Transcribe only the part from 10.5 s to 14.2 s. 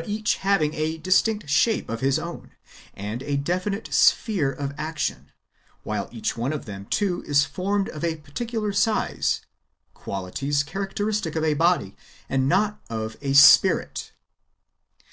characteristic of a body, and not of a spirit.